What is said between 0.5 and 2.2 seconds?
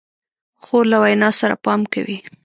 خور له وینا سره پام کوي.